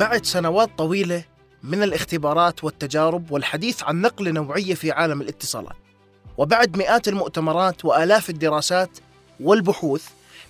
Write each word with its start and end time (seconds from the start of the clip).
بعد 0.00 0.26
سنوات 0.26 0.70
طويلة 0.78 1.24
من 1.62 1.82
الاختبارات 1.82 2.64
والتجارب 2.64 3.30
والحديث 3.30 3.82
عن 3.82 4.00
نقلة 4.00 4.30
نوعية 4.30 4.74
في 4.74 4.90
عالم 4.90 5.20
الاتصالات. 5.20 5.76
وبعد 6.38 6.76
مئات 6.76 7.08
المؤتمرات 7.08 7.84
وآلاف 7.84 8.30
الدراسات 8.30 8.98
والبحوث 9.40 10.04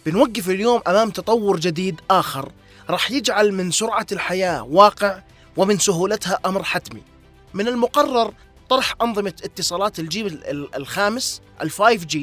بنوقف 0.07 0.51
اليوم 0.51 0.81
أمام 0.87 1.11
تطور 1.11 1.61
جديد 1.61 2.01
آخر 2.11 2.53
راح 2.91 3.11
يجعل 3.11 3.53
من 3.53 3.71
سرعة 3.71 4.07
الحياة 4.13 4.63
واقع 4.63 5.23
ومن 5.57 5.79
سهولتها 5.79 6.39
أمر 6.47 6.63
حتمي. 6.63 7.03
من 7.55 7.69
المقرر 7.69 8.35
طرح 8.69 8.95
أنظمة 9.03 9.35
اتصالات 9.45 9.99
الجيل 9.99 10.41
الخامس 10.77 11.41
ال 11.63 11.71
5G 11.71 12.19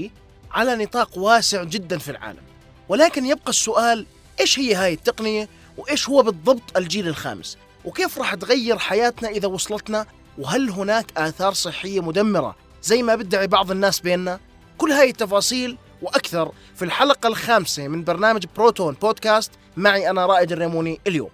على 0.52 0.76
نطاق 0.76 1.18
واسع 1.18 1.64
جدا 1.64 1.98
في 1.98 2.12
العالم. 2.12 2.44
ولكن 2.90 3.26
يبقى 3.26 3.50
السؤال 3.50 4.06
إيش 4.40 4.60
هي 4.60 4.76
هاي 4.76 4.94
التقنية؟ 4.94 5.50
وإيش 5.78 6.10
هو 6.10 6.24
بالضبط 6.24 6.78
الجيل 6.78 7.08
الخامس؟ 7.08 7.58
وكيف 7.86 8.18
راح 8.18 8.36
تغير 8.36 8.78
حياتنا 8.78 9.30
إذا 9.30 9.48
وصلتنا؟ 9.48 10.06
وهل 10.38 10.70
هناك 10.70 11.06
آثار 11.18 11.54
صحية 11.54 12.02
مدمرة 12.02 12.56
زي 12.84 13.04
ما 13.04 13.16
بدعي 13.16 13.48
بعض 13.48 13.72
الناس 13.72 14.00
بيننا؟ 14.00 14.40
كل 14.78 14.92
هاي 14.92 15.10
التفاصيل 15.10 15.78
وأكثر 16.02 16.52
في 16.76 16.86
الحلقة 16.86 17.28
الخامسة 17.28 17.88
من 17.88 18.04
برنامج 18.04 18.46
بروتون 18.56 18.94
بودكاست. 18.94 19.52
معي 19.78 20.10
أنا 20.10 20.26
رائد 20.26 20.52
الريموني 20.52 21.00
اليوم. 21.08 21.30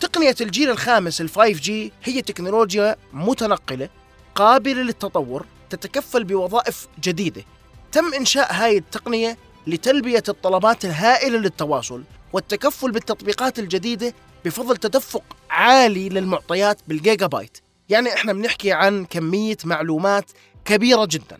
تقنية 0.00 0.34
الجيل 0.40 0.70
الخامس 0.70 1.20
ال 1.20 1.30
5G 1.30 1.70
هي 2.04 2.22
تكنولوجيا 2.22 2.96
متنقلة 3.12 3.88
قابلة 4.34 4.82
للتطور 4.82 5.46
تتكفل 5.70 6.24
بوظائف 6.24 6.88
جديدة. 7.00 7.44
تم 7.92 8.14
إنشاء 8.14 8.54
هاي 8.54 8.78
التقنية 8.78 9.38
لتلبية 9.66 10.22
الطلبات 10.28 10.84
الهائلة 10.84 11.38
للتواصل 11.38 12.02
والتكفل 12.32 12.90
بالتطبيقات 12.90 13.58
الجديدة 13.58 14.14
بفضل 14.44 14.76
تدفق 14.76 15.22
عالي 15.50 16.08
للمعطيات 16.08 16.78
بالجيجا 16.88 17.26
بايت 17.26 17.58
يعني 17.88 18.14
إحنا 18.14 18.32
بنحكي 18.32 18.72
عن 18.72 19.04
كمية 19.04 19.56
معلومات 19.64 20.30
كبيرة 20.64 21.08
جدا. 21.10 21.38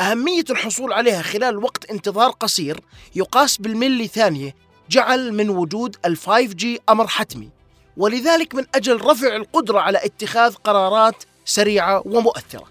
أهمية 0.00 0.44
الحصول 0.50 0.92
عليها 0.92 1.22
خلال 1.22 1.64
وقت 1.64 1.90
انتظار 1.90 2.30
قصير 2.30 2.80
يقاس 3.14 3.56
بالملي 3.56 4.06
ثانية 4.06 4.54
جعل 4.90 5.32
من 5.32 5.50
وجود 5.50 5.96
ال 6.04 6.16
5G 6.18 6.66
أمر 6.88 7.06
حتمي 7.06 7.48
ولذلك 7.96 8.54
من 8.54 8.64
أجل 8.74 9.00
رفع 9.00 9.36
القدرة 9.36 9.80
على 9.80 10.04
اتخاذ 10.04 10.54
قرارات 10.54 11.24
سريعة 11.44 12.02
ومؤثرة. 12.06 12.66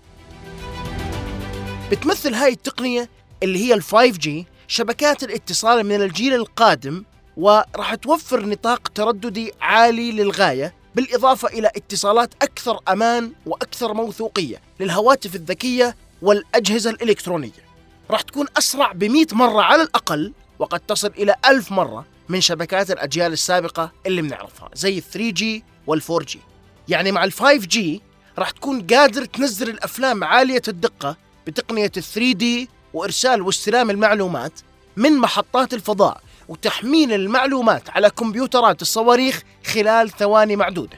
بتمثل 1.92 2.33
هاي 2.33 2.52
التقنية 2.52 3.09
اللي 3.44 3.59
هي 3.66 3.73
ال 3.73 3.83
5G 3.83 4.30
شبكات 4.72 5.23
الاتصال 5.23 5.83
من 5.83 6.02
الجيل 6.02 6.33
القادم 6.33 7.03
وراح 7.38 7.95
توفر 7.95 8.45
نطاق 8.45 8.88
ترددي 8.88 9.52
عالي 9.61 10.11
للغاية 10.11 10.73
بالإضافة 10.95 11.47
إلى 11.47 11.72
اتصالات 11.75 12.33
أكثر 12.41 12.80
أمان 12.89 13.31
وأكثر 13.45 13.94
موثوقية 13.94 14.61
للهواتف 14.80 15.36
الذكية 15.36 15.95
والأجهزة 16.22 16.89
الإلكترونية. 16.89 17.66
راح 18.11 18.22
تكون 18.22 18.45
أسرع 18.58 18.92
ب 18.92 19.03
مرة 19.33 19.61
على 19.61 19.83
الأقل 19.83 20.33
وقد 20.59 20.80
تصل 20.80 21.11
إلى 21.17 21.36
ألف 21.45 21.72
مرة 21.72 22.05
من 22.30 22.42
شبكات 22.42 22.92
الأجيال 22.92 23.33
السابقة 23.33 23.92
اللي 24.05 24.22
بنعرفها 24.22 24.69
زي 24.73 24.97
ال 24.97 25.33
3G 25.33 25.64
وال 25.88 26.02
4G 26.02 26.38
يعني 26.88 27.11
مع 27.11 27.23
ال 27.23 27.33
5G 27.33 27.80
راح 28.38 28.49
تكون 28.49 28.88
قادر 28.88 29.25
تنزل 29.25 29.69
الأفلام 29.69 30.23
عالية 30.23 30.61
الدقة 30.67 31.17
بتقنية 31.47 31.92
ال 31.97 32.03
3D 32.03 32.69
وإرسال 32.94 33.42
واستلام 33.42 33.89
المعلومات 33.89 34.52
من 34.95 35.17
محطات 35.17 35.73
الفضاء 35.73 36.22
وتحميل 36.47 37.14
المعلومات 37.14 37.89
على 37.89 38.10
كمبيوترات 38.10 38.82
الصواريخ 38.82 39.42
خلال 39.66 40.10
ثواني 40.10 40.55
معدودة. 40.55 40.98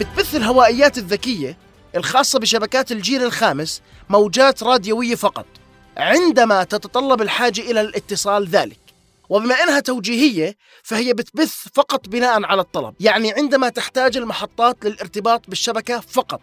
بتبث 0.00 0.34
الهوائيات 0.34 0.98
الذكية 0.98 1.56
الخاصة 1.96 2.38
بشبكات 2.38 2.92
الجيل 2.92 3.22
الخامس 3.22 3.82
موجات 4.08 4.62
راديوية 4.62 5.14
فقط 5.14 5.46
عندما 5.96 6.64
تتطلب 6.64 7.22
الحاجة 7.22 7.60
إلى 7.60 7.80
الاتصال 7.80 8.46
ذلك. 8.46 8.78
وبما 9.28 9.54
أنها 9.54 9.80
توجيهية 9.80 10.56
فهي 10.82 11.12
بتبث 11.12 11.54
فقط 11.74 12.08
بناء 12.08 12.44
على 12.44 12.60
الطلب. 12.62 12.94
يعني 13.00 13.32
عندما 13.32 13.68
تحتاج 13.68 14.16
المحطات 14.16 14.84
للارتباط 14.84 15.42
بالشبكة 15.48 16.00
فقط. 16.00 16.40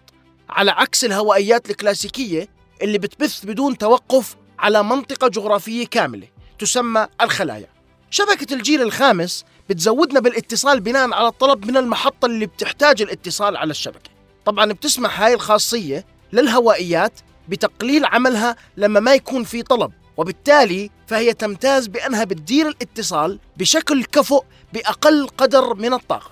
على 0.49 0.71
عكس 0.71 1.05
الهوائيات 1.05 1.69
الكلاسيكية 1.69 2.47
اللي 2.81 2.97
بتبث 2.97 3.45
بدون 3.45 3.77
توقف 3.77 4.35
على 4.59 4.83
منطقة 4.83 5.27
جغرافية 5.27 5.87
كاملة 5.87 6.27
تسمى 6.59 7.07
الخلايا. 7.21 7.67
شبكة 8.09 8.53
الجيل 8.53 8.81
الخامس 8.81 9.45
بتزودنا 9.69 10.19
بالاتصال 10.19 10.79
بناء 10.79 11.13
على 11.13 11.27
الطلب 11.27 11.65
من 11.65 11.77
المحطة 11.77 12.25
اللي 12.25 12.45
بتحتاج 12.45 13.01
الاتصال 13.01 13.57
على 13.57 13.71
الشبكة. 13.71 14.09
طبعا 14.45 14.73
بتسمح 14.73 15.21
هاي 15.21 15.33
الخاصية 15.33 16.05
للهوائيات 16.33 17.13
بتقليل 17.49 18.05
عملها 18.05 18.55
لما 18.77 18.99
ما 18.99 19.13
يكون 19.13 19.43
في 19.43 19.63
طلب 19.63 19.91
وبالتالي 20.17 20.89
فهي 21.07 21.33
تمتاز 21.33 21.87
بأنها 21.87 22.23
بتدير 22.23 22.67
الاتصال 22.67 23.39
بشكل 23.57 24.03
كفؤ 24.03 24.43
بأقل 24.73 25.27
قدر 25.27 25.73
من 25.73 25.93
الطاقة. 25.93 26.31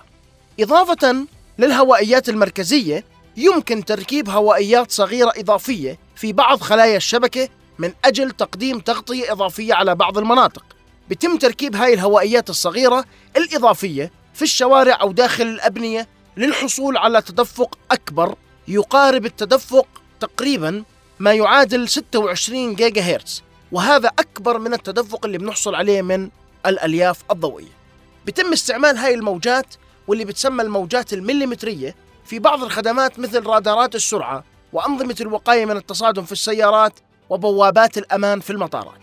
إضافة 0.59 1.25
للهوائيات 1.59 2.29
المركزية 2.29 3.03
يمكن 3.37 3.85
تركيب 3.85 4.29
هوائيات 4.29 4.91
صغيرة 4.91 5.33
إضافية 5.37 5.97
في 6.15 6.33
بعض 6.33 6.61
خلايا 6.61 6.97
الشبكة 6.97 7.49
من 7.79 7.93
أجل 8.05 8.31
تقديم 8.31 8.79
تغطية 8.79 9.31
إضافية 9.31 9.73
على 9.73 9.95
بعض 9.95 10.17
المناطق. 10.17 10.63
بتم 11.09 11.37
تركيب 11.37 11.75
هاي 11.75 11.93
الهوائيات 11.93 12.49
الصغيرة 12.49 13.05
الإضافية 13.37 14.11
في 14.33 14.41
الشوارع 14.41 15.01
أو 15.01 15.11
داخل 15.11 15.43
الأبنية 15.43 16.07
للحصول 16.37 16.97
على 16.97 17.21
تدفق 17.21 17.77
أكبر 17.91 18.35
يقارب 18.67 19.25
التدفق 19.25 19.87
تقريبا 20.19 20.83
ما 21.19 21.33
يعادل 21.33 21.89
26 21.89 22.75
جيجا 22.75 23.01
هرتز 23.01 23.43
وهذا 23.71 24.07
أكبر 24.19 24.59
من 24.59 24.73
التدفق 24.73 25.25
اللي 25.25 25.37
بنحصل 25.37 25.75
عليه 25.75 26.01
من 26.01 26.29
الألياف 26.65 27.19
الضوئية. 27.31 27.75
بتم 28.25 28.51
استعمال 28.53 28.97
هاي 28.97 29.13
الموجات 29.13 29.75
واللي 30.07 30.25
بتسمى 30.25 30.63
الموجات 30.63 31.13
المليمترية 31.13 31.95
في 32.25 32.39
بعض 32.39 32.63
الخدمات 32.63 33.19
مثل 33.19 33.45
رادارات 33.45 33.95
السرعة 33.95 34.43
وأنظمة 34.73 35.15
الوقاية 35.21 35.65
من 35.65 35.77
التصادم 35.77 36.23
في 36.23 36.31
السيارات 36.31 36.99
وبوابات 37.29 37.97
الأمان 37.97 38.39
في 38.39 38.49
المطارات. 38.49 38.99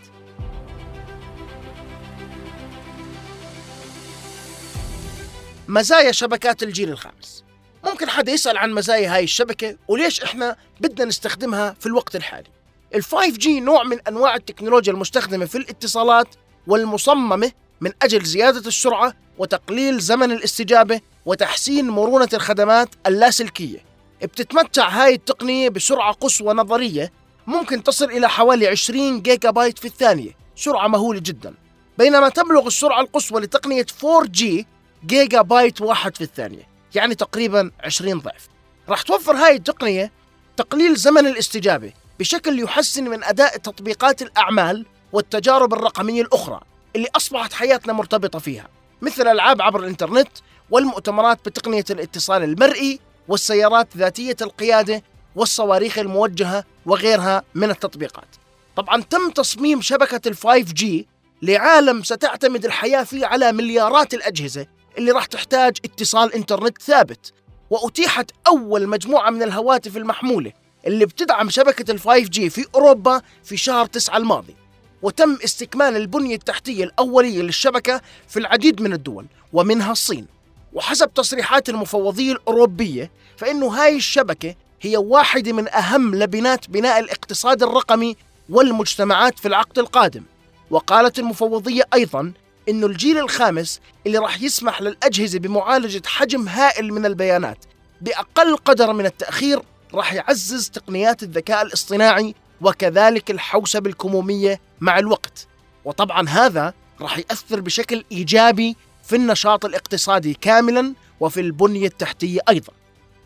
مزايا 5.67 6.11
شبكات 6.11 6.63
الجيل 6.63 6.89
الخامس. 6.89 7.43
ممكن 7.85 8.09
حدا 8.09 8.31
يسأل 8.31 8.57
عن 8.57 8.71
مزايا 8.71 9.15
هاي 9.15 9.23
الشبكة 9.23 9.77
وليش 9.87 10.21
إحنا 10.21 10.55
بدنا 10.81 11.05
نستخدمها 11.05 11.75
في 11.79 11.85
الوقت 11.85 12.15
الحالي. 12.15 12.49
ال 12.95 13.03
5G 13.03 13.47
نوع 13.47 13.83
من 13.83 13.97
أنواع 14.07 14.35
التكنولوجيا 14.35 14.93
المستخدمة 14.93 15.45
في 15.45 15.57
الاتصالات 15.57 16.27
والمصممة 16.67 17.51
من 17.81 17.91
أجل 18.01 18.23
زيادة 18.23 18.67
السرعة 18.67 19.13
وتقليل 19.37 19.99
زمن 19.99 20.31
الاستجابة 20.31 21.01
وتحسين 21.25 21.89
مرونة 21.89 22.29
الخدمات 22.33 22.89
اللاسلكية. 23.07 23.79
بتتمتع 24.21 24.89
هاي 24.89 25.13
التقنية 25.13 25.69
بسرعة 25.69 26.13
قصوى 26.13 26.53
نظرية 26.53 27.11
ممكن 27.47 27.83
تصل 27.83 28.05
إلى 28.05 28.29
حوالي 28.29 28.67
20 28.67 29.21
جيجا 29.21 29.51
بايت 29.51 29.79
في 29.79 29.85
الثانية. 29.85 30.31
سرعة 30.55 30.87
مهولة 30.87 31.19
جدا. 31.19 31.53
بينما 31.97 32.29
تبلغ 32.29 32.67
السرعة 32.67 33.01
القصوى 33.01 33.41
لتقنية 33.41 33.85
4G 33.85 34.65
جيجا 35.05 35.41
بايت 35.41 35.81
واحد 35.81 36.15
في 36.15 36.23
الثانية 36.23 36.67
يعني 36.95 37.15
تقريبا 37.15 37.71
20 37.83 38.19
ضعف. 38.19 38.47
راح 38.89 39.01
توفر 39.01 39.35
هاي 39.35 39.55
التقنية 39.55 40.11
تقليل 40.57 40.95
زمن 40.95 41.27
الاستجابة 41.27 41.93
بشكل 42.19 42.59
يحسن 42.63 43.03
من 43.03 43.23
أداء 43.23 43.57
تطبيقات 43.57 44.21
الأعمال 44.21 44.85
والتجارب 45.13 45.73
الرقمية 45.73 46.21
الأخرى 46.21 46.59
اللي 46.95 47.07
أصبحت 47.15 47.53
حياتنا 47.53 47.93
مرتبطة 47.93 48.39
فيها 48.39 48.67
مثل 49.01 49.21
الألعاب 49.21 49.61
عبر 49.61 49.79
الإنترنت 49.79 50.27
والمؤتمرات 50.73 51.39
بتقنية 51.45 51.85
الاتصال 51.89 52.43
المرئي 52.43 52.99
والسيارات 53.27 53.87
ذاتية 53.97 54.35
القيادة 54.41 55.03
والصواريخ 55.35 55.99
الموجهة 55.99 56.63
وغيرها 56.85 57.43
من 57.55 57.69
التطبيقات. 57.69 58.27
طبعا 58.75 59.01
تم 59.01 59.29
تصميم 59.31 59.81
شبكة 59.81 60.21
ال 60.27 60.37
5G 60.37 60.85
لعالم 61.41 62.03
ستعتمد 62.03 62.65
الحياة 62.65 63.03
فيه 63.03 63.25
على 63.25 63.51
مليارات 63.51 64.13
الأجهزة 64.13 64.65
اللي 64.97 65.11
راح 65.11 65.25
تحتاج 65.25 65.77
اتصال 65.85 66.33
إنترنت 66.33 66.81
ثابت. 66.81 67.33
وأتيحت 67.69 68.31
أول 68.47 68.87
مجموعة 68.87 69.29
من 69.29 69.43
الهواتف 69.43 69.97
المحمولة 69.97 70.51
اللي 70.87 71.05
بتدعم 71.05 71.49
شبكة 71.49 71.91
ال 71.91 71.99
5G 71.99 72.47
في 72.49 72.65
أوروبا 72.75 73.21
في 73.43 73.57
شهر 73.57 73.85
تسعة 73.85 74.17
الماضي. 74.17 74.55
وتم 75.01 75.37
استكمال 75.43 75.95
البنية 75.95 76.35
التحتية 76.35 76.83
الأولية 76.83 77.41
للشبكة 77.41 78.01
في 78.27 78.39
العديد 78.39 78.81
من 78.81 78.93
الدول 78.93 79.25
ومنها 79.53 79.91
الصين. 79.91 80.32
وحسب 80.73 81.13
تصريحات 81.13 81.69
المفوضية 81.69 82.31
الأوروبية 82.31 83.11
فإنه 83.37 83.67
هاي 83.67 83.95
الشبكة 83.95 84.55
هي 84.81 84.97
واحدة 84.97 85.53
من 85.53 85.73
أهم 85.73 86.15
لبنات 86.15 86.69
بناء 86.69 86.99
الاقتصاد 86.99 87.63
الرقمي 87.63 88.15
والمجتمعات 88.49 89.39
في 89.39 89.47
العقد 89.47 89.79
القادم. 89.79 90.23
وقالت 90.69 91.19
المفوضية 91.19 91.83
أيضا 91.93 92.33
أن 92.69 92.83
الجيل 92.83 93.17
الخامس 93.17 93.79
اللي 94.07 94.17
راح 94.17 94.41
يسمح 94.41 94.81
للأجهزة 94.81 95.39
بمعالجة 95.39 96.01
حجم 96.05 96.47
هائل 96.47 96.93
من 96.93 97.05
البيانات 97.05 97.57
بأقل 98.01 98.57
قدر 98.57 98.93
من 98.93 99.05
التأخير 99.05 99.61
راح 99.93 100.13
يعزز 100.13 100.69
تقنيات 100.69 101.23
الذكاء 101.23 101.61
الاصطناعي 101.61 102.35
وكذلك 102.61 103.31
الحوسبة 103.31 103.89
الكمومية 103.89 104.59
مع 104.81 104.99
الوقت. 104.99 105.47
وطبعا 105.85 106.29
هذا 106.29 106.73
راح 107.01 107.17
يأثر 107.17 107.59
بشكل 107.59 108.03
إيجابي 108.11 108.75
في 109.03 109.15
النشاط 109.15 109.65
الاقتصادي 109.65 110.33
كاملا 110.33 110.93
وفي 111.19 111.39
البنية 111.41 111.87
التحتية 111.87 112.39
أيضا. 112.49 112.73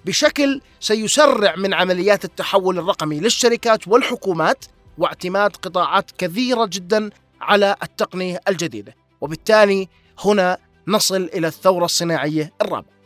بشكل 0.06 0.62
سيسرع 0.80 1.56
من 1.56 1.74
عمليات 1.74 2.26
التحول 2.26 2.80
الرقمي 2.80 3.20
للشركات 3.20 3.88
والحكومات 3.88 4.66
واعتماد 4.98 5.56
قطاعات 5.56 6.12
كثيرة 6.18 6.66
جدا 6.66 7.10
على 7.42 7.76
التقنية 7.84 8.40
الجديدة. 8.48 8.96
وبالتالي 9.22 9.88
هنا 10.20 10.58
نصل 10.88 11.30
إلى 11.34 11.48
الثورة 11.48 11.86
الصناعية 11.86 12.54
الرابعة. 12.62 12.98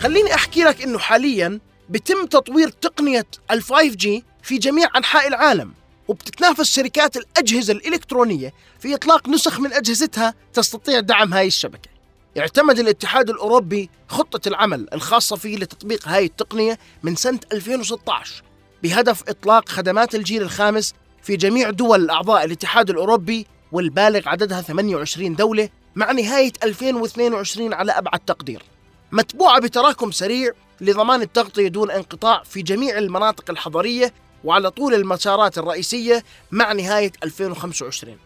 خليني 0.00 0.34
أحكي 0.34 0.64
لك 0.64 0.82
أنه 0.82 0.98
حاليا 0.98 1.60
بتم 1.88 2.26
تطوير 2.26 2.68
تقنية 2.68 3.26
ال 3.50 3.62
5G 3.62 4.08
في 4.42 4.58
جميع 4.58 4.88
أنحاء 4.96 5.28
العالم. 5.28 5.72
وبتتنافس 6.08 6.74
شركات 6.74 7.16
الأجهزة 7.16 7.72
الإلكترونية 7.72 8.52
في 8.80 8.94
إطلاق 8.94 9.28
نسخ 9.28 9.60
من 9.60 9.72
أجهزتها 9.72 10.34
تستطيع 10.52 11.00
دعم 11.00 11.34
هاي 11.34 11.46
الشبكة. 11.46 11.90
اعتمد 12.38 12.78
الاتحاد 12.78 13.30
الأوروبي 13.30 13.90
خطة 14.08 14.48
العمل 14.48 14.88
الخاصة 14.92 15.36
فيه 15.36 15.56
لتطبيق 15.56 16.08
هاي 16.08 16.24
التقنية 16.24 16.78
من 17.02 17.16
سنة 17.16 17.40
2016 17.52 18.42
بهدف 18.82 19.22
إطلاق 19.28 19.68
خدمات 19.68 20.14
الجيل 20.14 20.42
الخامس 20.42 20.94
في 21.22 21.36
جميع 21.36 21.70
دول 21.70 22.00
الأعضاء 22.04 22.44
الاتحاد 22.44 22.90
الأوروبي 22.90 23.46
والبالغ 23.72 24.28
عددها 24.28 24.60
28 24.62 25.34
دولة 25.36 25.68
مع 25.94 26.12
نهاية 26.12 26.52
2022 26.62 27.74
على 27.74 27.92
أبعد 27.92 28.20
تقدير. 28.20 28.62
متبوعة 29.12 29.60
بتراكم 29.60 30.10
سريع 30.10 30.52
لضمان 30.80 31.22
التغطية 31.22 31.68
دون 31.68 31.90
انقطاع 31.90 32.42
في 32.42 32.62
جميع 32.62 32.98
المناطق 32.98 33.50
الحضرية 33.50 34.14
وعلى 34.44 34.70
طول 34.70 34.94
المسارات 34.94 35.58
الرئيسية 35.58 36.24
مع 36.50 36.72
نهاية 36.72 37.12
2025 37.24 38.16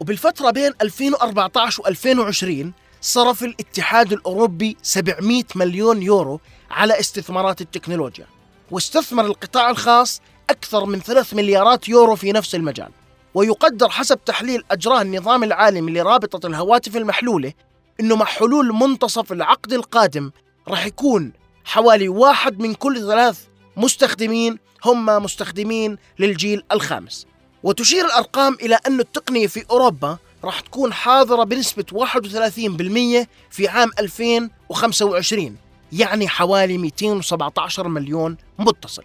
وبالفترة 0.00 0.50
بين 0.50 0.72
2014 0.82 1.82
و 1.82 1.86
2020 1.86 2.72
صرف 3.00 3.42
الاتحاد 3.42 4.12
الأوروبي 4.12 4.76
700 4.82 5.44
مليون 5.54 6.02
يورو 6.02 6.40
على 6.70 7.00
استثمارات 7.00 7.60
التكنولوجيا 7.60 8.26
واستثمر 8.70 9.26
القطاع 9.26 9.70
الخاص 9.70 10.20
أكثر 10.50 10.84
من 10.84 11.00
3 11.00 11.36
مليارات 11.36 11.88
يورو 11.88 12.16
في 12.16 12.32
نفس 12.32 12.54
المجال. 12.54 12.88
ويقدر 13.34 13.88
حسب 13.88 14.24
تحليل 14.24 14.64
أجراه 14.70 15.02
النظام 15.02 15.44
العالمي 15.44 15.92
لرابطة 15.92 16.46
الهواتف 16.46 16.96
المحلولة 16.96 17.52
أنه 18.00 18.16
مع 18.16 18.24
حلول 18.24 18.72
منتصف 18.72 19.32
العقد 19.32 19.72
القادم 19.72 20.30
راح 20.68 20.86
يكون 20.86 21.32
حوالي 21.64 22.08
واحد 22.08 22.60
من 22.60 22.74
كل 22.74 23.00
ثلاث 23.00 23.44
مستخدمين 23.78 24.58
هم 24.84 25.06
مستخدمين 25.06 25.96
للجيل 26.18 26.62
الخامس. 26.72 27.26
وتشير 27.62 28.06
الأرقام 28.06 28.54
إلى 28.54 28.78
أن 28.86 29.00
التقنية 29.00 29.46
في 29.46 29.64
أوروبا 29.70 30.18
راح 30.44 30.60
تكون 30.60 30.92
حاضرة 30.92 31.44
بنسبة 31.44 31.84
31% 31.92 33.26
في 33.50 33.68
عام 33.68 33.90
2025 33.98 35.56
يعني 35.92 36.28
حوالي 36.28 36.78
217 36.78 37.88
مليون 37.88 38.36
متصل. 38.58 39.04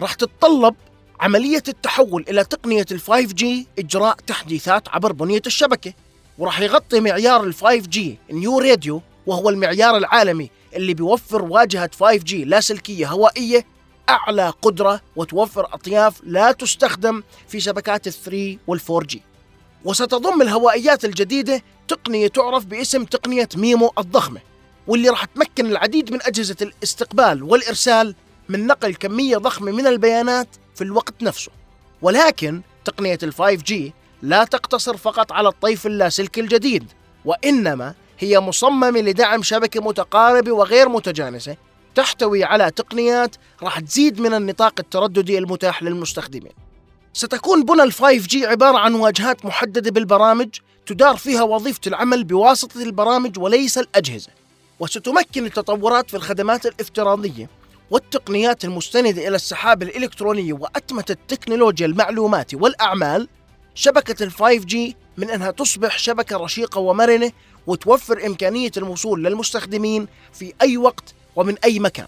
راح 0.00 0.14
تتطلب 0.14 0.74
عملية 1.20 1.62
التحول 1.68 2.24
إلى 2.28 2.44
تقنية 2.44 2.86
ال 2.92 3.00
5G 3.00 3.44
إجراء 3.78 4.16
تحديثات 4.26 4.88
عبر 4.88 5.12
بنية 5.12 5.42
الشبكة. 5.46 5.92
وراح 6.38 6.60
يغطي 6.60 7.00
معيار 7.00 7.44
ال 7.44 7.54
5G 7.54 7.98
نيو 8.32 8.58
راديو 8.58 9.02
وهو 9.26 9.48
المعيار 9.48 9.96
العالمي 9.96 10.50
اللي 10.74 10.94
بيوفر 10.94 11.42
واجهة 11.42 11.90
5G 12.02 12.32
لاسلكية 12.34 13.08
هوائية 13.08 13.66
أعلى 14.10 14.52
قدرة 14.62 15.00
وتوفر 15.16 15.74
أطياف 15.74 16.20
لا 16.24 16.52
تستخدم 16.52 17.22
في 17.48 17.60
شبكات 17.60 18.06
ال 18.06 18.12
3 18.12 18.56
وال 18.66 18.80
4G 18.80 19.16
وستضم 19.84 20.42
الهوائيات 20.42 21.04
الجديدة 21.04 21.62
تقنية 21.88 22.28
تعرف 22.28 22.64
باسم 22.64 23.04
تقنية 23.04 23.48
ميمو 23.56 23.92
الضخمة 23.98 24.40
واللي 24.86 25.08
راح 25.08 25.24
تمكن 25.24 25.66
العديد 25.66 26.12
من 26.12 26.22
أجهزة 26.22 26.56
الاستقبال 26.62 27.42
والإرسال 27.42 28.14
من 28.48 28.66
نقل 28.66 28.94
كمية 28.94 29.36
ضخمة 29.36 29.72
من 29.72 29.86
البيانات 29.86 30.48
في 30.74 30.84
الوقت 30.84 31.22
نفسه. 31.22 31.50
ولكن 32.02 32.60
تقنية 32.84 33.18
ال 33.22 33.34
5G 33.34 33.74
لا 34.22 34.44
تقتصر 34.44 34.96
فقط 34.96 35.32
على 35.32 35.48
الطيف 35.48 35.86
اللاسلكي 35.86 36.40
الجديد 36.40 36.84
وإنما 37.24 37.94
هي 38.18 38.40
مصممة 38.40 39.00
لدعم 39.00 39.42
شبكة 39.42 39.80
متقاربة 39.80 40.52
وغير 40.52 40.88
متجانسة 40.88 41.56
تحتوي 41.94 42.44
على 42.44 42.70
تقنيات 42.70 43.36
راح 43.62 43.80
تزيد 43.80 44.20
من 44.20 44.34
النطاق 44.34 44.74
الترددي 44.78 45.38
المتاح 45.38 45.82
للمستخدمين. 45.82 46.52
ستكون 47.12 47.64
بنى 47.64 47.82
ال 47.82 47.92
5G 47.92 48.34
عبارة 48.44 48.78
عن 48.78 48.94
واجهات 48.94 49.44
محددة 49.44 49.90
بالبرامج 49.90 50.48
تدار 50.86 51.16
فيها 51.16 51.42
وظيفة 51.42 51.80
العمل 51.86 52.24
بواسطة 52.24 52.82
البرامج 52.82 53.38
وليس 53.38 53.78
الأجهزة. 53.78 54.28
وستمكن 54.80 55.46
التطورات 55.46 56.10
في 56.10 56.16
الخدمات 56.16 56.66
الافتراضية 56.66 57.48
والتقنيات 57.90 58.64
المستندة 58.64 59.28
إلى 59.28 59.36
السحاب 59.36 59.82
الإلكترونية 59.82 60.52
وأتمة 60.52 61.04
التكنولوجيا 61.10 61.86
المعلومات 61.86 62.54
والأعمال. 62.54 63.28
شبكة 63.74 64.24
ال 64.24 64.32
5G 64.32 64.76
من 65.16 65.30
أنها 65.30 65.50
تصبح 65.50 65.98
شبكة 65.98 66.36
رشيقة 66.36 66.78
ومرنة 66.78 67.32
وتوفر 67.66 68.26
إمكانية 68.26 68.70
الوصول 68.76 69.24
للمستخدمين 69.24 70.08
في 70.32 70.52
أي 70.62 70.76
وقت 70.76 71.14
ومن 71.36 71.54
أي 71.64 71.78
مكان. 71.78 72.06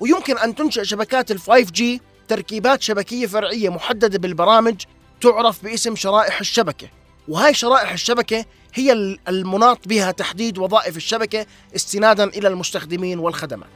ويمكن 0.00 0.38
أن 0.38 0.54
تنشئ 0.54 0.84
شبكات 0.84 1.30
ال 1.30 1.40
5G 1.40 1.82
تركيبات 2.28 2.82
شبكية 2.82 3.26
فرعية 3.26 3.68
محددة 3.68 4.18
بالبرامج 4.18 4.82
تعرف 5.20 5.64
باسم 5.64 5.96
شرائح 5.96 6.40
الشبكة. 6.40 6.88
وهاي 7.28 7.54
شرائح 7.54 7.92
الشبكة 7.92 8.44
هي 8.74 8.92
المناط 9.28 9.88
بها 9.88 10.10
تحديد 10.10 10.58
وظائف 10.58 10.96
الشبكة 10.96 11.46
استنادا 11.76 12.24
إلى 12.24 12.48
المستخدمين 12.48 13.18
والخدمات. 13.18 13.68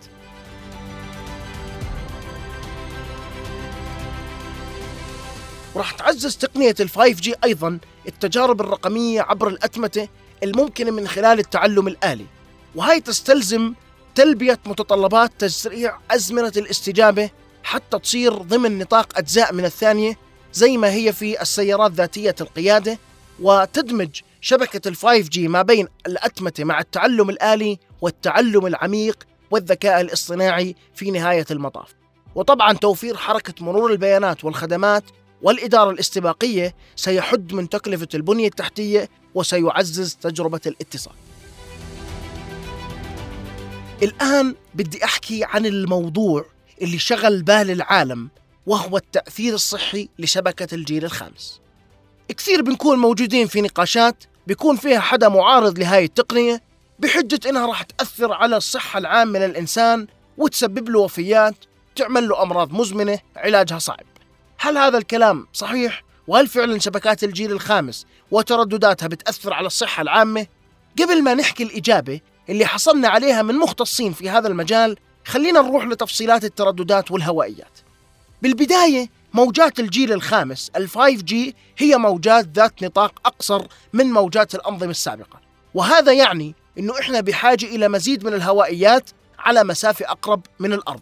وراح 5.75 5.91
تعزز 5.91 6.37
تقنية 6.37 6.75
ال 6.81 6.91
5G 6.91 7.33
أيضا 7.45 7.79
التجارب 8.09 8.61
الرقمية 8.61 9.23
عبر 9.23 9.49
الأتمتة 9.49 10.09
الممكنة 10.43 10.91
من 10.91 11.09
خلال 11.09 11.39
التعلم 11.39 11.89
الآلي. 11.89 12.27
وهي 12.75 13.01
تستلزم 13.01 13.73
تلبية 14.19 14.59
متطلبات 14.67 15.31
تسريع 15.39 15.99
أزمنة 16.11 16.53
الاستجابة 16.57 17.31
حتى 17.63 17.99
تصير 17.99 18.33
ضمن 18.33 18.79
نطاق 18.79 19.19
أجزاء 19.19 19.55
من 19.55 19.65
الثانية 19.65 20.19
زي 20.53 20.77
ما 20.77 20.93
هي 20.93 21.13
في 21.13 21.43
السيارات 21.43 21.93
ذاتية 21.93 22.35
القيادة 22.41 22.99
وتدمج 23.41 24.21
شبكة 24.41 24.89
ال 24.89 24.97
5G 24.97 25.39
ما 25.39 25.63
بين 25.63 25.89
الأتمتة 26.07 26.65
مع 26.65 26.81
التعلم 26.81 27.31
الآلي 27.31 27.79
والتعلم 28.01 28.67
العميق 28.67 29.25
والذكاء 29.51 30.01
الاصطناعي 30.01 30.75
في 30.95 31.11
نهاية 31.11 31.47
المطاف. 31.51 31.95
وطبعا 32.35 32.73
توفير 32.73 33.17
حركة 33.17 33.65
مرور 33.65 33.93
البيانات 33.93 34.45
والخدمات 34.45 35.05
والإدارة 35.43 35.91
الاستباقية 35.91 36.75
سيحد 36.97 37.53
من 37.53 37.69
تكلفة 37.69 38.09
البنية 38.15 38.47
التحتية 38.47 39.09
وسيعزز 39.35 40.15
تجربة 40.15 40.61
الاتصال. 40.67 41.15
الآن 44.03 44.55
بدي 44.75 45.05
أحكي 45.05 45.45
عن 45.45 45.67
الموضوع 45.67 46.45
اللي 46.83 46.99
شغل 46.99 47.43
بال 47.43 47.71
العالم 47.71 48.29
وهو 48.67 48.97
التأثير 48.97 49.55
الصحي 49.55 50.09
لشبكة 50.19 50.75
الجيل 50.75 51.05
الخامس 51.05 51.61
كثير 52.29 52.63
بنكون 52.63 52.99
موجودين 52.99 53.47
في 53.47 53.61
نقاشات 53.61 54.25
بيكون 54.47 54.77
فيها 54.77 55.01
حدا 55.01 55.29
معارض 55.29 55.79
لهاي 55.79 56.05
التقنية 56.05 56.63
بحجة 56.99 57.41
إنها 57.49 57.67
راح 57.67 57.83
تأثر 57.83 58.33
على 58.33 58.57
الصحة 58.57 58.99
العامة 58.99 59.39
للإنسان 59.39 60.07
وتسبب 60.37 60.89
له 60.89 60.99
وفيات 61.01 61.55
تعمل 61.97 62.29
له 62.29 62.43
أمراض 62.43 62.73
مزمنة 62.73 63.19
علاجها 63.37 63.79
صعب 63.79 64.07
هل 64.59 64.79
هذا 64.79 64.99
الكلام 64.99 65.47
صحيح؟ 65.53 66.03
وهل 66.27 66.47
فعلا 66.47 66.79
شبكات 66.79 67.25
الجيل 67.25 67.53
الخامس 67.53 68.07
وتردداتها 68.31 69.07
بتأثر 69.07 69.53
على 69.53 69.67
الصحة 69.67 70.03
العامة؟ 70.03 70.47
قبل 71.03 71.23
ما 71.23 71.35
نحكي 71.35 71.63
الإجابة 71.63 72.21
اللي 72.49 72.67
حصلنا 72.67 73.09
عليها 73.09 73.43
من 73.43 73.55
مختصين 73.55 74.13
في 74.13 74.31
هذا 74.31 74.49
المجال 74.49 74.97
خلينا 75.25 75.61
نروح 75.61 75.85
لتفصيلات 75.85 76.45
الترددات 76.45 77.11
والهوائيات. 77.11 77.79
بالبداية 78.43 79.09
موجات 79.35 79.81
الجيل 79.81 80.13
الخامس 80.13 80.71
ال 80.77 80.89
5G 80.91 81.35
هي 81.79 81.97
موجات 81.97 82.47
ذات 82.55 82.83
نطاق 82.83 83.13
أقصر 83.27 83.67
من 83.93 84.07
موجات 84.07 84.55
الأنظمة 84.55 84.91
السابقة. 84.91 85.41
وهذا 85.75 86.13
يعني 86.13 86.55
أنه 86.79 87.01
إحنا 87.01 87.21
بحاجة 87.21 87.67
إلى 87.67 87.89
مزيد 87.89 88.25
من 88.25 88.35
الهوائيات 88.35 89.11
على 89.39 89.65
مسافة 89.65 90.11
أقرب 90.11 90.41
من 90.59 90.73
الأرض. 90.73 91.01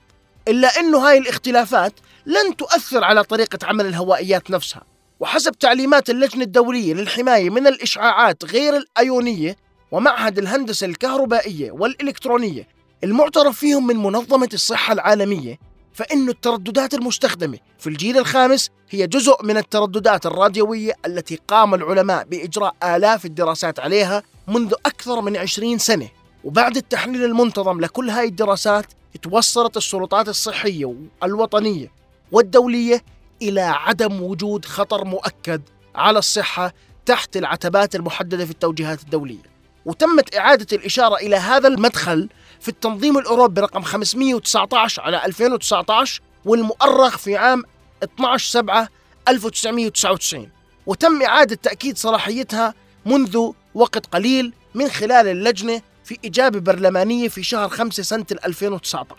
إلا 0.48 0.80
أنه 0.80 0.98
هاي 0.98 1.18
الاختلافات 1.18 1.92
لن 2.26 2.56
تؤثر 2.56 3.04
على 3.04 3.24
طريقة 3.24 3.58
عمل 3.66 3.86
الهوائيات 3.86 4.50
نفسها. 4.50 4.82
وحسب 5.20 5.52
تعليمات 5.52 6.10
اللجنة 6.10 6.44
الدولية 6.44 6.94
للحماية 6.94 7.50
من 7.50 7.66
الإشعاعات 7.66 8.44
غير 8.44 8.76
الأيونية 8.76 9.56
ومعهد 9.90 10.38
الهندسة 10.38 10.86
الكهربائية 10.86 11.70
والإلكترونية 11.70 12.68
المعترف 13.04 13.58
فيهم 13.58 13.86
من 13.86 13.96
منظمة 13.96 14.48
الصحة 14.54 14.92
العالمية 14.92 15.58
فإن 15.92 16.28
الترددات 16.28 16.94
المستخدمة 16.94 17.58
في 17.78 17.86
الجيل 17.86 18.18
الخامس 18.18 18.70
هي 18.90 19.06
جزء 19.06 19.44
من 19.44 19.56
الترددات 19.56 20.26
الراديوية 20.26 20.92
التي 21.06 21.40
قام 21.48 21.74
العلماء 21.74 22.24
بإجراء 22.24 22.74
آلاف 22.84 23.24
الدراسات 23.24 23.80
عليها 23.80 24.22
منذ 24.48 24.74
أكثر 24.86 25.20
من 25.20 25.36
عشرين 25.36 25.78
سنة. 25.78 26.08
وبعد 26.44 26.76
التحليل 26.76 27.24
المنتظم 27.24 27.80
لكل 27.80 28.10
هاي 28.10 28.24
الدراسات 28.26 28.86
توصلت 29.22 29.76
السلطات 29.76 30.28
الصحية 30.28 30.94
الوطنية 31.22 31.92
والدولية 32.32 33.04
إلى 33.42 33.60
عدم 33.60 34.22
وجود 34.22 34.64
خطر 34.64 35.04
مؤكد 35.04 35.62
على 35.94 36.18
الصحة 36.18 36.72
تحت 37.06 37.36
العتبات 37.36 37.94
المحددة 37.94 38.44
في 38.44 38.50
التوجيهات 38.50 39.02
الدولية. 39.02 39.55
وتمت 39.86 40.36
إعادة 40.36 40.76
الإشارة 40.76 41.16
إلى 41.16 41.36
هذا 41.36 41.68
المدخل 41.68 42.28
في 42.60 42.68
التنظيم 42.68 43.18
الأوروبي 43.18 43.60
رقم 43.60 43.82
519 43.82 45.02
على 45.02 45.24
2019 45.24 46.22
والمؤرخ 46.44 47.18
في 47.18 47.36
عام 47.36 47.62
12 48.02 48.50
7 48.50 48.88
1999 49.28 50.50
وتم 50.86 51.22
إعادة 51.22 51.54
تأكيد 51.62 51.98
صلاحيتها 51.98 52.74
منذ 53.06 53.52
وقت 53.74 54.06
قليل 54.06 54.52
من 54.74 54.88
خلال 54.88 55.28
اللجنة 55.28 55.82
في 56.04 56.18
إجابة 56.24 56.60
برلمانية 56.60 57.28
في 57.28 57.42
شهر 57.42 57.68
5 57.68 58.02
سنة 58.02 58.26
2019 58.44 59.16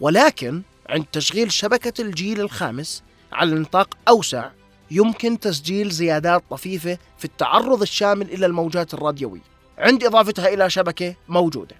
ولكن 0.00 0.62
عند 0.88 1.04
تشغيل 1.12 1.52
شبكة 1.52 2.02
الجيل 2.02 2.40
الخامس 2.40 3.02
على 3.32 3.54
نطاق 3.54 3.94
أوسع 4.08 4.50
يمكن 4.90 5.40
تسجيل 5.40 5.90
زيادات 5.90 6.42
طفيفة 6.50 6.98
في 7.18 7.24
التعرض 7.24 7.82
الشامل 7.82 8.30
إلى 8.30 8.46
الموجات 8.46 8.94
الراديوية. 8.94 9.53
عند 9.78 10.04
إضافتها 10.04 10.48
إلى 10.48 10.70
شبكة 10.70 11.14
موجودة. 11.28 11.76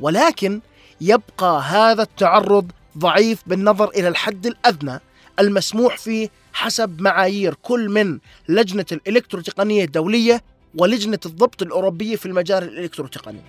ولكن 0.00 0.60
يبقى 1.00 1.62
هذا 1.62 2.02
التعرض 2.02 2.70
ضعيف 2.98 3.42
بالنظر 3.46 3.88
إلى 3.88 4.08
الحد 4.08 4.46
الأدنى 4.46 5.00
المسموح 5.40 5.96
فيه 5.96 6.28
حسب 6.52 7.00
معايير 7.00 7.54
كل 7.62 7.88
من 7.88 8.18
لجنة 8.48 8.86
الإلكتروتقنية 8.92 9.84
الدولية 9.84 10.42
ولجنة 10.74 11.18
الضبط 11.26 11.62
الأوروبية 11.62 12.16
في 12.16 12.26
المجال 12.26 12.62
الإلكتروتقني. 12.62 13.40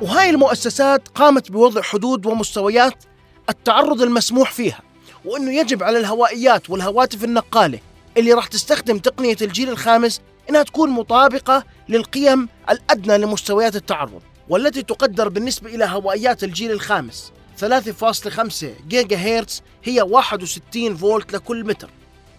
وهاي 0.00 0.30
المؤسسات 0.30 1.08
قامت 1.08 1.50
بوضع 1.50 1.82
حدود 1.82 2.26
ومستويات 2.26 3.04
التعرض 3.48 4.02
المسموح 4.02 4.52
فيها 4.52 4.80
وأنه 5.24 5.52
يجب 5.52 5.82
على 5.82 5.98
الهوائيات 5.98 6.70
والهواتف 6.70 7.24
النقالة 7.24 7.78
اللي 8.16 8.32
راح 8.32 8.46
تستخدم 8.46 8.98
تقنية 8.98 9.36
الجيل 9.42 9.68
الخامس 9.68 10.20
إنها 10.50 10.62
تكون 10.62 10.90
مطابقة 10.90 11.64
للقيم 11.88 12.48
الأدنى 12.70 13.18
لمستويات 13.18 13.76
التعرض 13.76 14.22
والتي 14.48 14.82
تقدر 14.82 15.28
بالنسبة 15.28 15.74
إلى 15.74 15.84
هوائيات 15.84 16.44
الجيل 16.44 16.70
الخامس. 16.70 17.32
3.5 17.60 18.66
جيجا 18.88 19.16
هرتز 19.16 19.62
هي 19.84 20.02
61 20.02 20.96
فولت 20.96 21.32
لكل 21.32 21.64
متر. 21.64 21.90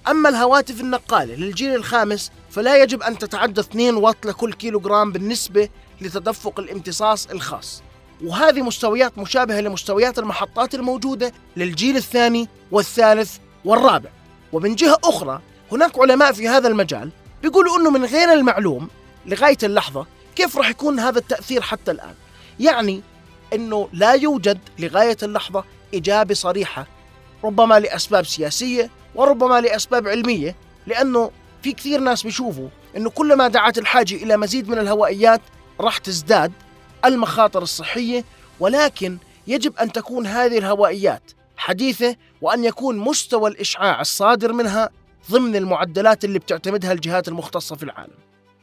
أما 0.08 0.30
الهواتف 0.30 0.82
النقالة 0.82 1.36
للجيل 1.36 1.76
الخامس 1.76 2.32
فلا 2.50 2.84
يجب 2.84 3.04
أن 3.04 3.18
تتعدى 3.18 3.62
2 3.62 3.96
واط 3.96 4.26
لكل 4.26 4.54
كيلوغرام 4.54 5.12
بالنسبة 5.12 5.70
لتدفق 6.02 6.60
الامتصاص 6.60 7.28
الخاص. 7.28 7.84
وهذه 8.24 8.62
مستويات 8.62 9.18
مشابهة 9.18 9.62
لمستويات 9.62 10.20
المحطات 10.20 10.76
الموجودة 10.76 11.34
للجيل 11.58 11.98
الثاني 11.98 12.48
والثالث 12.72 13.38
والرابع. 13.66 14.10
ومن 14.54 14.76
جهة 14.76 14.98
أخرى 15.04 15.42
هناك 15.72 16.00
علماء 16.00 16.32
في 16.32 16.48
هذا 16.48 16.68
المجال 16.68 17.10
بيقولوا 17.42 17.78
إنه 17.78 17.90
من 17.90 18.06
غير 18.06 18.34
المعلوم 18.34 18.90
لغاية 19.26 19.58
اللحظة 19.64 20.06
كيف 20.36 20.58
راح 20.58 20.70
يكون 20.70 21.00
هذا 21.00 21.20
التأثير 21.20 21.62
حتى 21.62 21.92
الآن؟ 21.92 22.14
يعني 22.60 23.02
إنه 23.54 23.90
لا 23.94 24.14
يوجد 24.14 24.60
لغاية 24.80 25.18
اللحظة 25.24 25.64
إجابة 25.94 26.34
صريحة 26.34 26.88
ربما 27.44 27.80
لأسباب 27.80 28.26
سياسية 28.26 28.90
وربما 29.16 29.62
لأسباب 29.62 30.08
علمية 30.08 30.56
لأنه 30.88 31.32
في 31.64 31.72
كثير 31.72 32.00
ناس 32.00 32.24
بيشوفوا 32.24 32.68
إنه 32.98 33.10
كلما 33.10 33.48
دعت 33.48 33.78
الحاجة 33.78 34.16
إلى 34.16 34.38
مزيد 34.38 34.70
من 34.70 34.78
الهوائيات 34.78 35.42
راح 35.80 35.98
تزداد 35.98 36.52
المخاطر 37.06 37.62
الصحية 37.62 38.24
ولكن 38.60 39.18
يجب 39.48 39.78
أن 39.78 39.92
تكون 39.92 40.28
هذه 40.28 40.58
الهوائيات 40.58 41.32
حديثة 41.58 42.16
وأن 42.42 42.64
يكون 42.64 42.98
مستوى 42.98 43.50
الإشعاع 43.50 44.02
الصادر 44.02 44.54
منها 44.54 44.90
ضمن 45.32 45.56
المعدلات 45.56 46.26
اللي 46.26 46.40
بتعتمدها 46.40 46.92
الجهات 46.92 47.28
المختصة 47.28 47.76
في 47.76 47.84
العالم. 47.84 48.14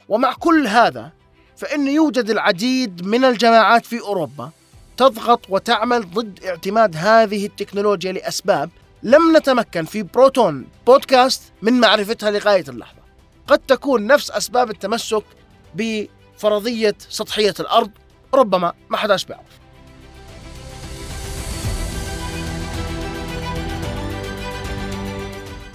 ومع 0.08 0.32
كل 0.32 0.66
هذا 0.66 1.12
فإن 1.56 1.88
يوجد 1.88 2.30
العديد 2.30 3.06
من 3.06 3.24
الجماعات 3.24 3.86
في 3.86 4.00
أوروبا 4.00 4.50
تضغط 4.96 5.40
وتعمل 5.48 6.10
ضد 6.10 6.44
اعتماد 6.44 6.96
هذه 6.96 7.46
التكنولوجيا 7.46 8.12
لأسباب 8.12 8.70
لم 9.02 9.36
نتمكن 9.36 9.84
في 9.84 10.02
بروتون 10.02 10.66
بودكاست 10.86 11.42
من 11.62 11.72
معرفتها 11.80 12.30
لغاية 12.30 12.64
اللحظة. 12.68 12.98
قد 13.46 13.58
تكون 13.58 14.06
نفس 14.06 14.30
أسباب 14.30 14.70
التمسك 14.70 15.24
بفرضية 15.74 16.94
سطحية 17.08 17.54
الأرض 17.60 17.90
ربما 18.34 18.72
ما 18.90 18.96
حداش 18.96 19.24
بيعرف. 19.24 19.58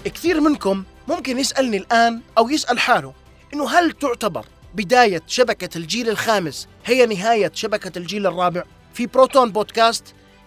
كثير 0.10 0.42
منكم 0.42 0.84
ممكن 1.08 1.40
يسألني 1.40 1.78
الآن 1.78 2.22
أو 2.38 2.50
يسأل 2.50 2.80
حاله 2.80 3.14
إنه 3.54 3.70
هل 3.70 3.92
تعتبر 3.92 4.46
بداية 4.76 5.22
شبكة 5.28 5.78
الجيل 5.78 6.10
الخامس 6.10 6.68
هي 6.86 7.06
نهاية 7.06 7.52
شبكة 7.54 7.98
الجيل 7.98 8.28
الرابع؟ 8.28 8.64
في 8.94 9.06
بروتون 9.06 9.52
بودكاست 9.52 10.04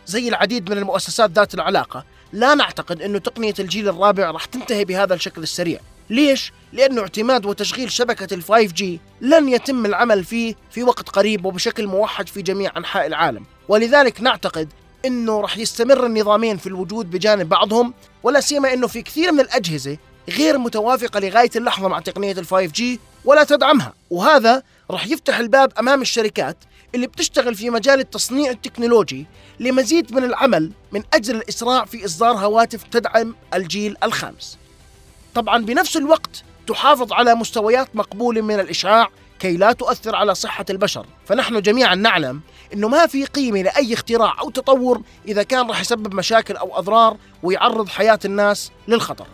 زي 0.06 0.28
العديد 0.28 0.70
من 0.70 0.78
المؤسسات 0.78 1.30
ذات 1.30 1.54
العلاقة 1.54 2.04
لا 2.32 2.54
نعتقد 2.54 3.02
أنه 3.02 3.18
تقنية 3.18 3.54
الجيل 3.58 3.88
الرابع 3.88 4.30
راح 4.30 4.44
تنتهي 4.44 4.84
بهذا 4.84 5.14
الشكل 5.14 5.42
السريع 5.42 5.80
ليش؟ 6.10 6.52
لأنه 6.72 7.00
اعتماد 7.00 7.46
وتشغيل 7.46 7.92
شبكة 7.92 8.34
ال 8.34 8.42
5G 8.42 8.84
لن 9.20 9.48
يتم 9.48 9.86
العمل 9.86 10.24
فيه 10.24 10.54
في 10.70 10.82
وقت 10.82 11.08
قريب 11.08 11.44
وبشكل 11.44 11.86
موحد 11.86 12.28
في 12.28 12.42
جميع 12.42 12.72
أنحاء 12.76 13.06
العالم 13.06 13.44
ولذلك 13.68 14.20
نعتقد 14.20 14.68
إنه 15.06 15.40
راح 15.40 15.58
يستمر 15.58 16.06
النظامين 16.06 16.56
في 16.56 16.66
الوجود 16.66 17.10
بجانب 17.10 17.48
بعضهم 17.48 17.94
ولا 18.22 18.40
سيما 18.40 18.72
إنه 18.72 18.86
في 18.86 19.02
كثير 19.02 19.32
من 19.32 19.40
الأجهزة 19.40 19.96
غير 20.28 20.58
متوافقة 20.58 21.20
لغاية 21.20 21.50
اللحظة 21.56 21.88
مع 21.88 22.00
تقنية 22.00 22.32
ال 22.32 22.46
5G 22.46 22.82
ولا 23.24 23.44
تدعمها 23.44 23.94
وهذا 24.10 24.62
راح 24.90 25.06
يفتح 25.06 25.38
الباب 25.38 25.72
أمام 25.78 26.02
الشركات 26.02 26.56
اللي 26.94 27.06
بتشتغل 27.06 27.54
في 27.54 27.70
مجال 27.70 28.00
التصنيع 28.00 28.50
التكنولوجي 28.50 29.26
لمزيد 29.60 30.14
من 30.14 30.24
العمل 30.24 30.72
من 30.92 31.02
أجل 31.14 31.36
الإسراع 31.36 31.84
في 31.84 32.04
إصدار 32.04 32.36
هواتف 32.36 32.82
تدعم 32.82 33.34
الجيل 33.54 33.96
الخامس. 34.02 34.58
طبعا 35.34 35.64
بنفس 35.64 35.96
الوقت 35.96 36.42
تحافظ 36.66 37.12
على 37.12 37.34
مستويات 37.34 37.96
مقبولة 37.96 38.40
من 38.40 38.60
الإشعاع 38.60 39.08
كي 39.38 39.56
لا 39.56 39.72
تؤثر 39.72 40.16
على 40.16 40.34
صحة 40.34 40.66
البشر، 40.70 41.06
فنحن 41.26 41.60
جميعا 41.60 41.94
نعلم 41.94 42.40
إنه 42.74 42.88
ما 42.88 43.06
في 43.06 43.24
قيمة 43.24 43.62
لأي 43.62 43.94
اختراع 43.94 44.40
أو 44.40 44.50
تطور 44.50 45.02
إذا 45.28 45.42
كان 45.42 45.68
راح 45.68 45.80
يسبب 45.80 46.14
مشاكل 46.14 46.56
أو 46.56 46.78
أضرار 46.78 47.16
ويعرض 47.42 47.88
حياة 47.88 48.18
الناس 48.24 48.70
للخطر. 48.88 49.26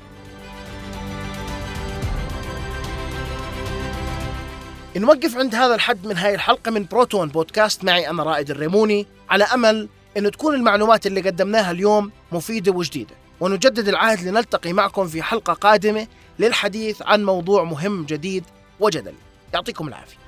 نوقف 4.96 5.36
عند 5.36 5.54
هذا 5.54 5.74
الحد 5.74 6.06
من 6.06 6.16
هاي 6.16 6.34
الحلقة 6.34 6.70
من 6.70 6.86
بروتون 6.90 7.28
بودكاست 7.28 7.84
معي 7.84 8.10
أنا 8.10 8.22
رائد 8.22 8.50
الريموني 8.50 9.06
على 9.30 9.44
أمل 9.44 9.88
انه 10.16 10.28
تكون 10.28 10.54
المعلومات 10.54 11.06
اللي 11.06 11.20
قدمناها 11.20 11.70
اليوم 11.70 12.10
مفيدة 12.32 12.72
وجديدة. 12.72 13.14
ونجدد 13.40 13.88
العهد 13.88 14.28
لنلتقي 14.28 14.72
معكم 14.72 15.08
في 15.08 15.22
حلقة 15.22 15.52
قادمة 15.52 16.06
للحديث 16.38 17.02
عن 17.02 17.24
موضوع 17.24 17.64
مهم 17.64 18.04
جديد 18.04 18.44
وجدلي 18.80 19.14
يعطيكم 19.54 19.88
العافية. 19.88 20.21